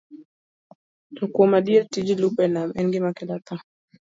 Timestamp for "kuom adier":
1.33-1.83